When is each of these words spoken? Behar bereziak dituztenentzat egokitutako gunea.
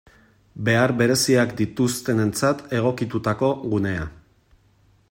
Behar 0.69 0.93
bereziak 1.01 1.53
dituztenentzat 1.59 2.65
egokitutako 2.79 3.53
gunea. 3.75 4.11